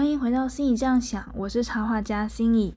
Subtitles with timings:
[0.00, 2.74] 欢迎回到心里这样想，我是插画家心怡。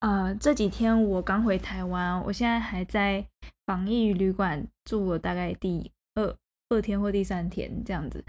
[0.00, 3.24] 呃，这几天我刚回台湾，我现在还在
[3.64, 6.36] 防疫旅馆住了大概第二
[6.68, 8.22] 二天或第三天这样子。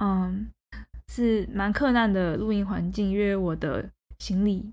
[0.00, 0.48] 嗯，
[1.12, 3.90] 是蛮困难的录音环境，因为我的
[4.20, 4.72] 行李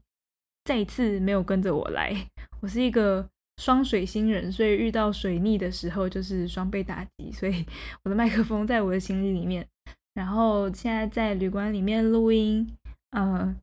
[0.64, 2.16] 再一次没有跟着我来。
[2.62, 3.28] 我是一个
[3.58, 7.66] 双水星人，所以遇到水逆的时候就是双倍打击，所以
[8.04, 9.68] 我的麦克风在我的行李里面。
[10.16, 12.66] 然后现在在旅馆里面录音，
[13.12, 13.54] 嗯，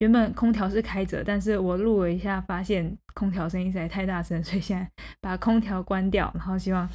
[0.00, 6.88] 原本空调是开着，但是我录了一下，发现空调声音实在太大声，所以现在把空调关掉，然后希望，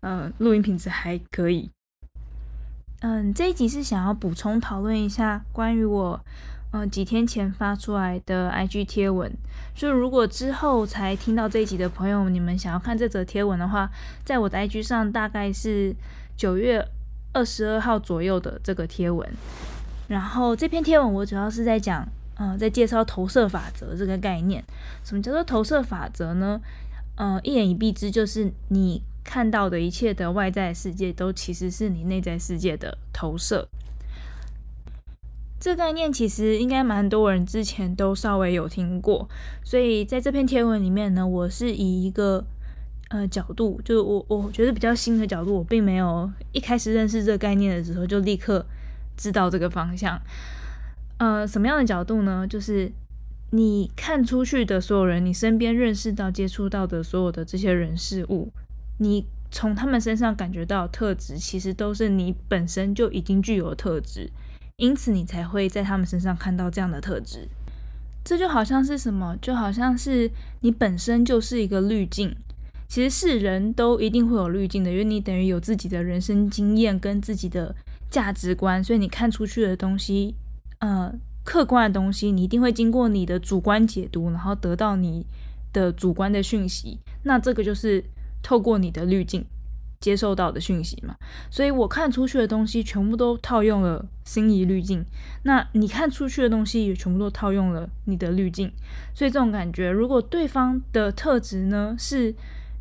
[0.00, 1.70] 呃，录音品质还可以。
[3.00, 6.18] 嗯，这一集是想要补充讨论一下关于我，
[6.72, 9.30] 嗯，几天前发出来的 IG 贴文，
[9.74, 13.90] 所以如果之后才听到这一集的朋友，你们想要看这则贴文的话，
[14.24, 15.94] 在我的 IG 上大概是
[16.34, 16.82] 九月。
[17.34, 19.28] 二十二号左右的这个贴文，
[20.08, 24.64] 然后这篇贴文我主要是在讲，嗯，在介绍投射法则这个概念。
[25.02, 26.60] 什么叫做投射法则呢？
[27.16, 33.68] 嗯，一言以蔽之，就是你看到的一切的外在世界，都其实是你内在世界的投射。
[35.58, 39.28] 这概念其实应该蛮多人之前都稍微有听过，
[39.64, 42.44] 所以在这篇贴文里面呢，我是以一个。
[43.10, 48.64] 呃，角度就我我觉得比较新的角度，我并没有一开始认识这个概念的时候就立刻
[49.16, 50.20] 知道这个方向。
[51.18, 52.46] 呃，什么样的角度呢？
[52.48, 52.90] 就是
[53.50, 58.50] 你看出去的所有人，你身边认识到、接触到的所有的这些人事物，
[58.98, 64.28] 你从他们身上感觉到特质，其实都是你本身就已经具有特质，
[64.76, 67.48] 因此你才会在他们身上看到这样的特质。
[68.24, 69.36] 这就好像是什么？
[69.40, 70.28] 就好像是
[70.62, 72.34] 你本身就是一个滤镜。
[72.94, 77.74] 其实是人都一定会有滤镜的，因为你等于有自己的人生经验跟自己的
[78.08, 80.36] 价值观，所以你看出去的东西，
[80.78, 85.26] 呃，客观的东西，你一定会经过你的主观解读，然后得到你
[85.72, 87.00] 的主观的讯息。
[87.24, 88.04] 那这个就是
[88.44, 89.44] 透过你的滤镜
[89.98, 91.16] 接受到的讯息嘛。
[91.50, 95.04] 所以我看出去的东西全部都套用了心仪滤镜，
[95.42, 98.70] 那你看出去的东西也全部都套用了你的滤镜。
[99.12, 102.32] 所以这种感觉，如果对方的特质呢是。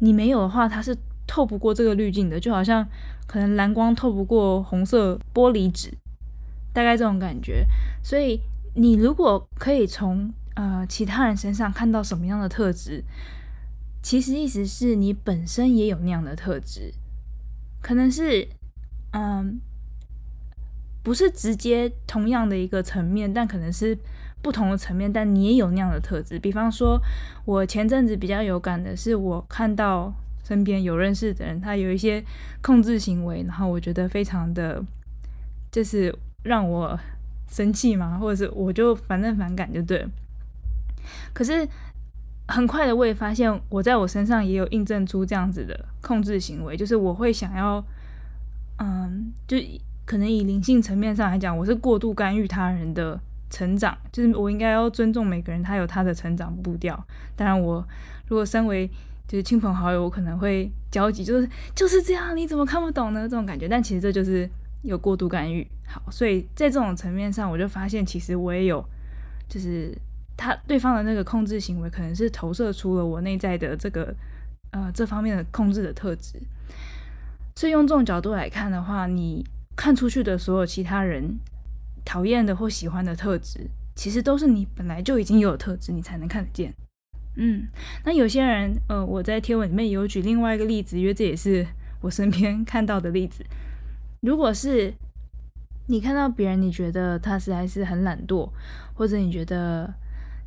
[0.03, 0.94] 你没有的话，它是
[1.25, 2.86] 透不过这个滤镜的，就好像
[3.25, 5.90] 可能蓝光透不过红色玻璃纸，
[6.74, 7.66] 大概这种感觉。
[8.03, 8.41] 所以
[8.75, 13.02] 你如果可以从呃其他人身上看到什么样的特质，
[14.02, 16.94] 其实意思是你本身也有那样的特质，
[17.81, 18.46] 可能是
[19.12, 19.62] 嗯
[21.03, 23.96] 不是直接同样的一个层面，但可能是。
[24.44, 26.38] 不同的层面，但你也有那样的特质。
[26.38, 27.00] 比方说，
[27.46, 32.22] 我前阵子比较有感的是，我看到身边有认识的人，他有一些
[32.62, 34.84] 控制行为，然后我觉得非常的，
[35.72, 37.00] 就是让我
[37.47, 40.06] 生气嘛，或者是我就反正反感就对。
[41.31, 41.66] 可是
[42.50, 47.81] 很快的，我也发现我在我身上也有印证出这样子的控制行为，就是我会想要，
[48.80, 49.56] 嗯，就
[50.06, 53.19] 可能以灵性层面上来讲，我是过度干预他人的。
[53.50, 56.96] 成长就是我应该要尊重每个人，他有他的成长步调。
[57.36, 57.88] 当然，我
[58.28, 58.90] 如果身为
[59.28, 63.30] 就是亲朋好友，我可能会焦急，就是就是这样，你怎么看不懂呢？
[63.30, 63.68] 这种感觉。
[63.68, 64.50] 但其实这就是
[64.81, 65.68] 有过度干预。
[65.86, 68.84] 好，所以在这种层面上，我就发现其实我也有，
[69.47, 69.96] 就是
[70.35, 74.12] 他对方的那个控制行为，可能是投射出了我内在的这个
[74.72, 76.41] 呃这方面的控制的特质。
[77.56, 81.38] 所以用这种角度来看的话，你看出去的所有其他人。
[82.06, 83.61] 讨厌的或喜欢的特质，
[83.95, 86.73] 其实都是你本来就已经有的特质，你才能看得见。
[87.38, 87.66] 嗯，
[88.03, 91.66] 那有些人，呃，我在贴文里面有举另外一个例子，因为这也是
[92.01, 93.41] 我身边看到的例子。
[94.19, 94.94] 如果是
[95.88, 98.50] 你看到别人，你觉得他实在是很懒惰，
[98.94, 99.90] 或者你觉得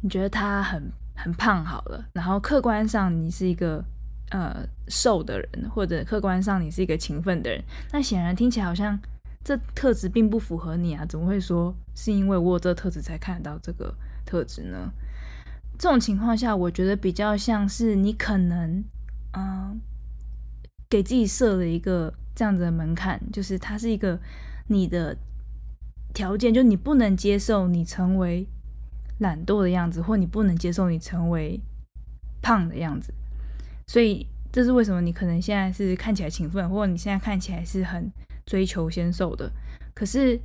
[0.03, 3.83] 你觉得他很很胖，好了，然后客观上你是一个
[4.31, 4.55] 呃
[4.89, 9.01] 瘦的人，或者客观上你是一个勤奋的人，那显然听起来好像。
[9.47, 13.95] 这特质并不符合你啊，怎么会说是因为我有这特质才看得到这个
[14.25, 14.93] 特质呢？
[15.79, 18.83] 这种情况下，我觉得比较像是你可能，
[19.35, 19.81] 嗯，
[20.91, 24.19] 给自己设了一个这样子的门槛，就是它是一个
[24.67, 25.17] 你的
[26.13, 28.49] 条件，就你不能接受你成为
[29.21, 31.61] 懒惰的样子，或你不能接受你成为
[32.43, 33.15] 胖的样子，
[33.87, 38.11] 所以这是为什么你可能现在是看起来勤奋，或者你现在看起来是很。
[38.47, 39.51] 追求先瘦的，
[39.93, 40.41] 可是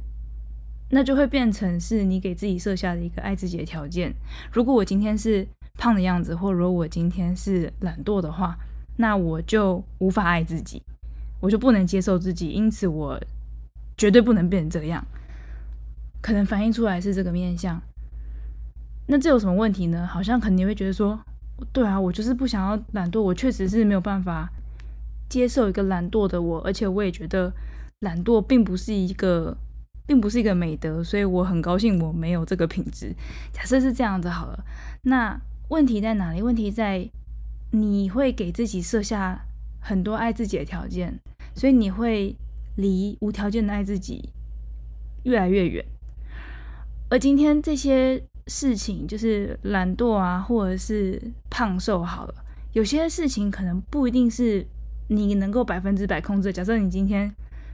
[0.90, 4.14] 那就会变成是你给自己设下的一个爱自己的条件。
[4.52, 8.58] 如果我今天是胖的样子，或如果我今天是懒惰的话，
[8.98, 10.82] 那我就无法爱自己，
[11.40, 13.20] 我就不能接受自己，因此我
[13.96, 15.06] 绝对不能变成这样。
[16.22, 17.82] 可能反映出来是这个面相。
[19.08, 20.08] 那这有什么问题呢？
[20.08, 21.20] 好像肯定会觉得说，
[21.72, 24.50] 对啊，我就是不想要懒惰，我确实是没有办法
[25.30, 27.52] 接受一个懒惰的我，而且我也觉得
[28.02, 29.58] 懒惰并不是一个，
[30.06, 33.16] 并不是一个美德，所以我很高兴我没有这个品质。
[33.52, 34.66] 假设是这样子好了，
[35.04, 35.40] 那
[35.70, 36.42] 问题在哪里？
[36.42, 37.10] 问题在
[37.72, 39.42] 你会给自己设下
[39.80, 41.20] 很多爱自己的条件，
[41.56, 42.36] 所以你会
[42.76, 44.30] 离无条件的爱自己
[45.24, 45.86] 越来越远。
[47.10, 48.24] 而今天这些。
[48.48, 52.34] 事情就是懒惰啊，或者是胖瘦好了。
[52.74, 54.66] 有些事情可能不一定是
[55.08, 56.52] 你能够百分之百控制。
[56.52, 57.34] 假设你今天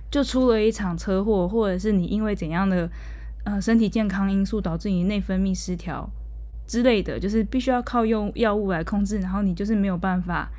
[0.10, 2.90] 就出了一场车祸，或者是你因为怎样的
[3.44, 6.10] 呃身体健康因素导致你内分泌失调
[6.66, 10.50] 之类的，就是必须要靠用药物来控制，然后你就是没有办法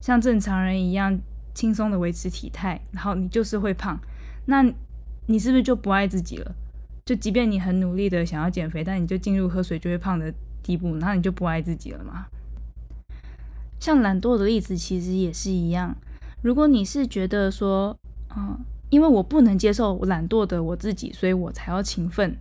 [0.00, 1.18] 像正常人一样
[1.54, 3.98] 轻松的维持体态，然后你就是会胖。
[4.46, 4.62] 那
[5.26, 6.54] 你是不是就不爱自己了？
[7.04, 12.26] 就即便你很努力的想要减肥，但你就进入喝水就会胖的地步，那你就不爱自己了吗？
[13.80, 15.96] 像懒惰的例子其实也是一样。
[16.42, 17.96] 如果你是觉得说，
[18.36, 18.56] 嗯，
[18.92, 22.36] 因为我不能接受懒惰的我自己，所以我才要勤奋，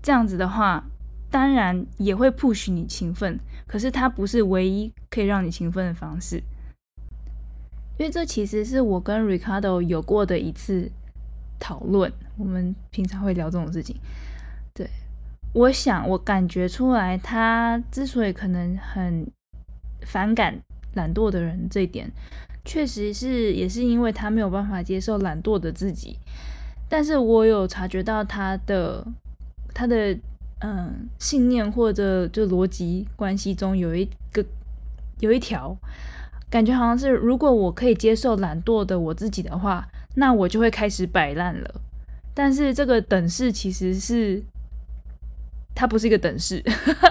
[0.00, 0.84] 这样子的话，
[1.28, 6.36] 当然也会 push 你勤奋，可是它不是唯一可以让你勤奋的方式。
[7.98, 10.90] 因为这其实是我跟 Ricardo 有过的一次。
[11.58, 13.96] 讨论，我们平常会聊这种事情。
[14.74, 14.86] 对，
[15.54, 19.26] 我想我感觉出来，他之所以可能很
[20.02, 20.54] 反感
[20.92, 22.12] 懒惰的人，这一点
[22.66, 26.18] 确实是也是因为他没有办法接受懒惰的自己。
[26.88, 29.06] 但是我有察觉到他的
[29.72, 30.14] 他的
[30.60, 34.44] 嗯信念或者就逻辑关系中有一个
[35.20, 35.74] 有一条
[36.50, 39.88] 感觉，好像是如果我可以接受懒惰的我自己的话。
[40.18, 41.74] 那我就会开始摆烂了，
[42.32, 44.42] 但是这个等式其实是
[45.74, 46.64] 它不是一个等式，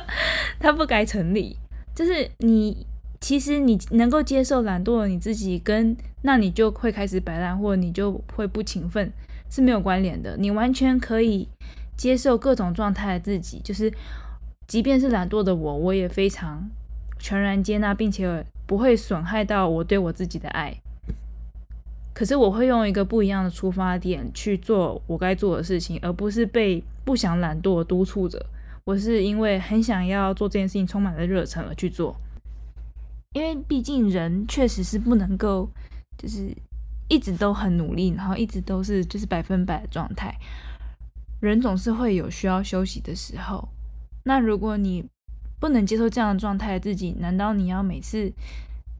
[0.59, 1.55] 它不该成立。
[1.93, 2.87] 就是你
[3.25, 9.11] 其实你能够接受懒惰的你自己，跟那你就会开始摆烂，或者你就会不勤奋
[9.49, 10.37] 是没有关联的。
[10.37, 11.47] 你完全可以
[11.97, 13.91] 接受各种状态的自己，就是
[14.67, 16.69] 即便是懒惰的我，我也非常
[17.17, 20.75] 全然接纳，并且不会损害到我对我自己的爱。
[22.13, 28.45] 可是我会用一个不一样的出发点去做我该做的事情，而不是被不想懒惰督促着。
[28.83, 32.15] 我是因为很想要做这件事情，充满了热忱而去做。
[33.35, 35.69] 因为毕竟人确实是不能够，
[36.17, 36.55] 就是
[37.09, 40.33] 一直都很努力，然后一直都是就是百分百的状态。
[41.41, 43.67] 人总是会有需要休息的时候。
[44.23, 45.05] 那如果你
[45.59, 48.31] 不能接受这样的状态，自己难道你要每次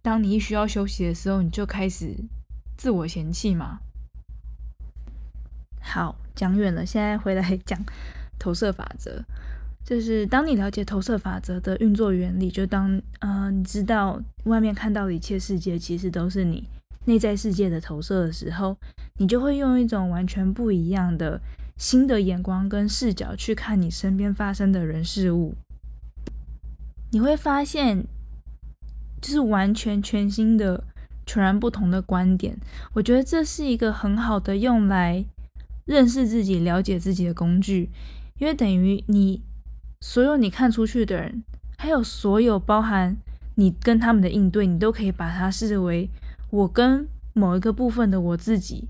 [0.02, 2.14] 当你一需要休息的时候，你就开始？
[2.78, 3.80] 自我嫌弃吗？
[5.80, 7.80] 好，讲远了，现在回来讲
[8.38, 9.24] 投射法则。
[9.86, 13.00] 就是当你了解投射法则的运作原理，就当
[13.50, 16.68] 你知道外面看到的一切世界其实都是你
[17.06, 18.78] 内在世界的投射的时候，
[19.18, 21.42] 你就会用一种完全不一样的
[21.78, 25.56] 新的眼光跟视角去看你身边发生的人事物。
[27.12, 28.06] 你会发现，
[29.22, 30.84] 就是完全全新的。
[31.28, 32.56] 全然不同的观点，
[32.94, 35.26] 我觉得这是一个很好的用来
[35.86, 37.90] 认识自己、了解自己的工具，
[38.38, 39.42] 因为等于你
[40.02, 41.44] 所有你看出去的人，
[41.80, 43.18] 还有所有包含
[43.56, 46.10] 你跟他们的应对，你都可以把它视为
[46.50, 48.88] 我跟某一个部分的我自己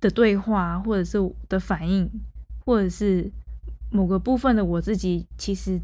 [0.00, 2.08] 的对话，或者是的反应，
[2.64, 3.30] 或者是
[3.90, 5.80] 某个部分的我自己，其实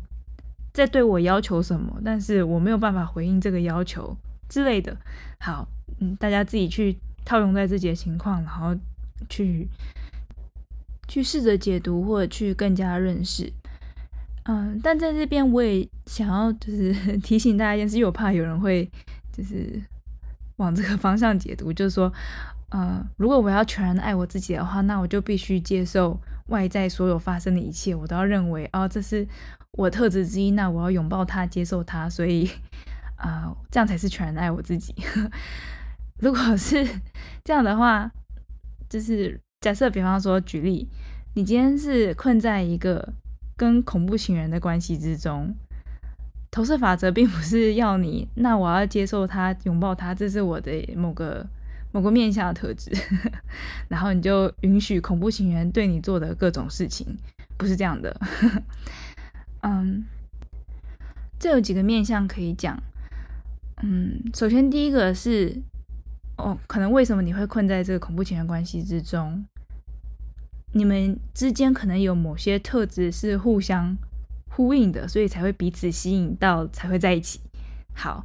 [0.73, 4.17] 在对我要求什么，但是我没有办法回应这个要求。
[4.49, 4.95] 之类的，
[5.41, 5.67] 好，
[6.01, 8.77] 嗯，大家自己去套用在自己的情况，然后
[9.31, 9.67] 去
[11.09, 13.51] 去试着解读或者去更加认识，
[14.45, 18.91] 嗯，但在这边我也想要就是 提醒大家一件事，因为我怕有人会
[19.33, 19.81] 就是
[20.57, 22.13] 往这个方向解读，就是说，
[22.71, 26.19] 呃，如果我要全然的爱我自己的话，那我就必须接受
[26.49, 29.27] 外在所有发生的一切，我都要认为哦，这是
[29.73, 32.51] 我特质之一，那我要拥抱它，接受它，所以。
[33.23, 34.93] 啊，这样才是全然爱我自己。
[36.19, 36.85] 如果是
[37.45, 38.11] 这样的话，
[38.89, 40.89] 就是假设，比方说举例，
[41.35, 43.15] 你今天是困在一个
[43.63, 45.55] 跟恐怖情人的关系之中，
[46.51, 51.47] 投射法则并不是要你，那我要接受他，拥抱他，这是我的某个
[51.93, 52.91] 某个面向的特质，
[53.87, 57.07] 然后你就允许恐怖情人对你做的各种事情，
[57.57, 58.21] 不是这样的。
[59.63, 60.05] 嗯，
[61.39, 62.77] 这有几个面向可以讲。
[63.85, 65.57] 嗯，首先第一个是，
[66.37, 69.47] 哦，可能为什么你会困在这个恐怖情人关系之中？
[70.73, 73.97] 你们之间可能有某些特质是互相
[74.49, 77.41] 呼应的，所以才会彼此吸引到，才会在一起。
[77.95, 78.25] 好，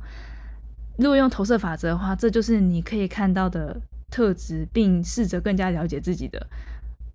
[0.97, 6.47] 如果用投射法则的话，这就是你可以看到的特质，并试着更加了解自己的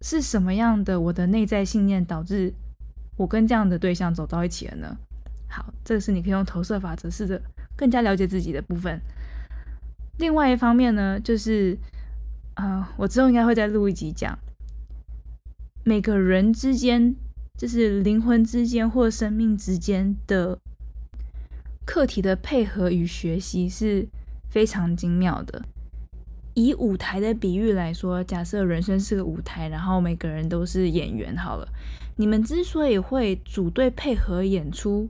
[0.00, 1.00] 是什么样的。
[1.00, 2.52] 我的内在信念导致
[3.16, 4.96] 我跟这样的对象走到一起了呢？
[5.48, 7.40] 好，这个是你可以用投射法则试着
[7.76, 9.00] 更加了解自己的部分。
[10.18, 11.76] 另外一方面呢，就是，
[12.54, 14.38] 呃，我之后应该会再录一集讲，
[15.84, 17.16] 每个人之间，
[17.58, 20.56] 就是灵魂之间或生命之间的。
[21.84, 24.06] 课题的配合与学习是
[24.48, 25.60] 非常精妙的。
[26.54, 31.36] 以舞台的比喻来说，假设人生是个舞台，然后每个人都是演员。
[31.36, 31.66] 好了，
[32.14, 35.08] 你们之所以会组队配合演出，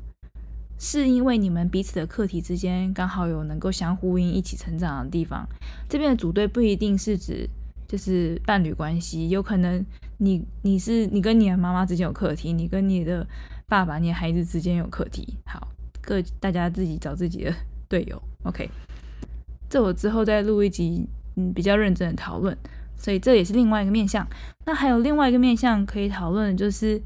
[0.79, 5.47] 是因为你们彼此的课题之间刚好有能够相呼应、一起成长的地方。
[5.87, 7.47] 这边的组队不一定是指
[7.87, 9.85] 就是伴侣关系，有可能
[10.23, 13.27] 你你是你跟你的妈妈之间有课题，你跟你的
[13.67, 15.37] 爸爸、你的孩子之间有课题。
[15.45, 15.69] 好。
[16.05, 17.55] 各大家自己找自己的
[17.89, 18.69] 队友，OK。
[19.71, 22.59] 这我之后再录一集，嗯，比较认真的讨论。
[22.97, 24.27] 所以这也是另外一个面向。
[24.65, 27.01] 那还有另外一个面向可以讨论就是，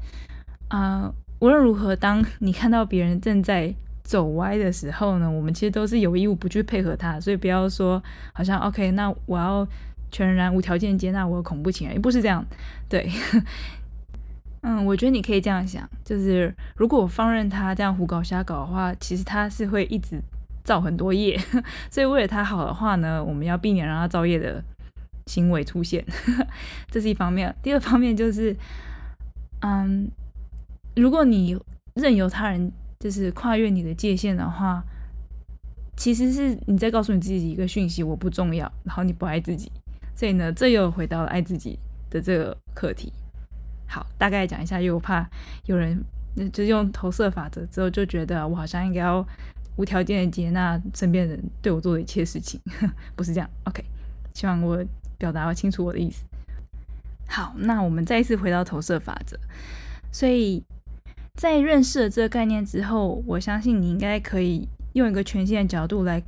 [0.69, 3.71] 啊，无论如何，当 你看到别人正在
[4.03, 7.19] 走歪的时候呢，我们其实都是有义务不去配合他。
[7.19, 9.67] 所以不要说好像 OK，那我要
[10.11, 12.45] 全然无条件接纳我的恐怖情人，也不是这样，
[12.89, 13.09] 对。
[14.61, 20.19] 嗯，我觉得你可以这样想，就是如果我放任他这样胡搞瞎搞的话，其实他是会一直
[20.63, 21.39] 造很多业。
[21.89, 24.61] 所以为了他好的话呢，我们要避免让他造业的
[25.27, 26.03] 行为出现，
[26.89, 27.55] 这是一方面。
[27.61, 28.53] 第二方面就是，
[29.61, 30.09] 嗯，
[30.95, 31.57] 如果你
[31.93, 34.83] 任由他人就是跨越你的界限的话，
[35.95, 39.71] 其实是你在告诉你自己一个讯息：我不重要，然后你不爱自己。
[40.17, 41.77] 所以呢，这又回到了爱自己
[42.09, 43.13] 的这个课题。
[43.87, 45.29] 好，大概讲一下，因为我怕
[45.65, 46.03] 有人
[46.51, 49.23] 就用投射法则之后就觉得我好像应该要
[49.75, 52.59] 无条件的接纳身边人对我做的一切事情，
[53.15, 53.47] 不是这样。
[53.65, 53.83] OK，
[54.33, 54.83] 希望我
[55.19, 56.25] 表达清楚我的意思。
[57.29, 59.37] 好，那我们再一次回到投射法则。
[60.11, 60.63] 所以
[61.35, 66.19] 在认识了这个概念之后，我相信你应该可以用一个全新的角度来，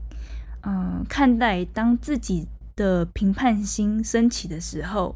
[0.61, 2.47] 嗯，看待当自己
[2.79, 5.15] 的评判心升起的时候，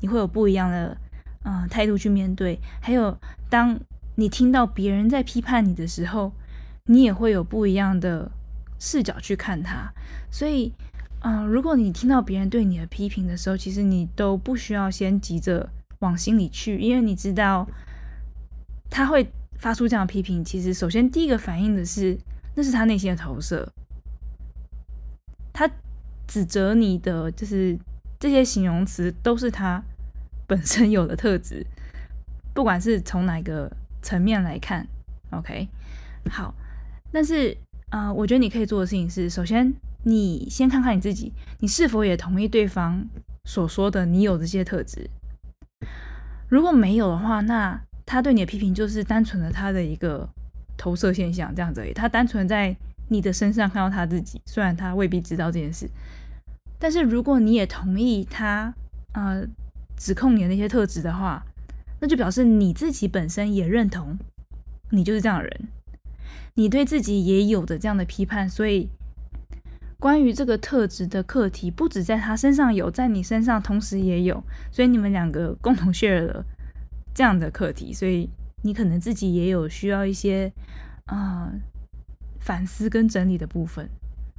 [0.00, 0.98] 你会有不一样的。
[1.46, 3.14] 嗯，态度去面对，还有
[3.50, 3.78] 当
[4.14, 6.32] 你听到别人在批判你的时候，
[6.86, 8.30] 你也会有不一样的
[8.80, 9.92] 视角去看他。
[10.30, 10.72] 所以，
[11.20, 15.68] 嗯，如果你听到别人对你的批评的时候，其实你都不需要先急着
[15.98, 17.68] 往心里去，因为你知道
[18.88, 20.42] 他会发出这样批评。
[20.42, 22.18] 其实，首先第一个反应的是，
[22.54, 23.70] 那是他内心的投射，
[25.52, 25.70] 他
[26.26, 27.78] 指责你的，就是
[28.18, 29.82] 这些形容词都是他。
[30.46, 31.66] 本身有的特质，
[32.52, 34.86] 不管是从哪个层面来看
[35.30, 35.66] ，OK，
[36.28, 36.54] 好，
[37.10, 37.56] 但是
[37.88, 43.02] 啊，我觉得你可以做的事情是，首先你先看看你自己，你是否也同意对方
[43.46, 45.08] 所说的你有这些特质。
[46.50, 50.28] 如果没有的话，那他对你的批评就是单纯的他的一个
[50.76, 51.94] 投射现象，这样子而已。
[51.94, 52.76] 他单纯在
[53.14, 55.88] 你的身上看到他自己，虽然他未必知道这件事，
[56.78, 58.74] 但是如果你也同意他，
[59.14, 59.46] 呃。
[59.96, 61.40] 指控你的那些特质的话，
[62.00, 64.18] 那就表示你自己本身也认同
[64.90, 65.68] 你就是这样的人，
[66.54, 68.88] 你对自己也有的这样的批判，所以
[70.00, 74.42] 关于这个特质的课题，不止在他身上有，在你身上同时也有，
[74.72, 76.44] 所以你们两个共同 share 了
[77.14, 78.28] 这样的课题，所以
[78.62, 80.52] 你可能自己也有需要一些
[81.06, 81.52] 啊
[82.44, 83.88] 反思跟整理的部分。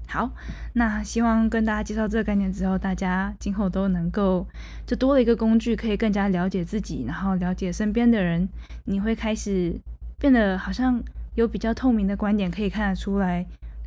[0.07, 0.29] 好，
[0.73, 4.47] 那希望跟大家介绍这个概念之后，大家今后都能够
[4.85, 8.47] 就多了一个工具，可以更加了解自己，然后了解身边的人。
[8.83, 9.75] 你会开始
[10.19, 11.01] 变得好像
[11.33, 13.43] 有比较透明的观点，可以看得出来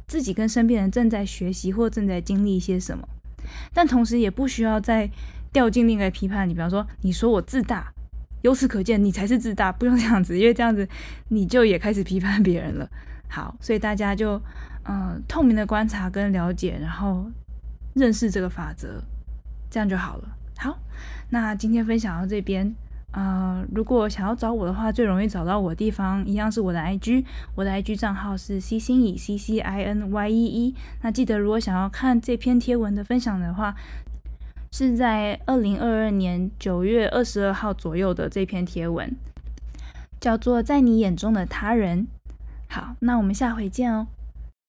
[0.09, 3.09] 自己跟身边人正在学习或正在经历一些什么。
[3.73, 5.09] 但同时也不需要再
[5.53, 7.93] 掉进另一个批判你，比方说你说我自大，
[8.43, 10.87] 由此可见你才是自大，不用这样子，因为这样子
[11.29, 12.91] 你就也开始批判别人了。
[13.28, 14.40] 好，所以大家就。
[14.90, 17.30] 嗯，透明的观察跟了解，然后
[17.92, 19.02] 认识这个法则，
[19.68, 20.28] 这样就好了。
[20.56, 20.78] 好，
[21.28, 22.75] 那今天分享到这边。
[23.12, 27.23] 呃，如果想要找我的话，最容易找到我的地方一样是我的 IG，
[27.54, 30.75] 我的 IG 账号是 C 星以 C C I N Y E E。
[31.02, 33.75] 那记得，如果想要看这篇贴文的分享的话，
[34.73, 39.14] 是在二零二二年九月二十二号左右的这篇贴文，
[40.18, 42.04] 叫做《在你眼中的他人》。
[42.69, 44.07] 好，那我们下回见哦。